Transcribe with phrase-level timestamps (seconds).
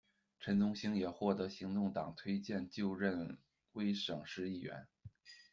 [0.39, 3.37] 陈宗兴也获得行动党推荐就任
[3.73, 4.87] 威省市议员。